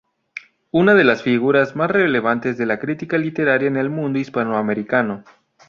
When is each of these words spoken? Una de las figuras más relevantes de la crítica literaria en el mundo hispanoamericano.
Una 0.71 0.95
de 0.95 1.03
las 1.03 1.21
figuras 1.21 1.75
más 1.75 1.91
relevantes 1.91 2.57
de 2.57 2.65
la 2.65 2.79
crítica 2.79 3.19
literaria 3.19 3.67
en 3.67 3.77
el 3.77 3.91
mundo 3.91 4.17
hispanoamericano. 4.17 5.23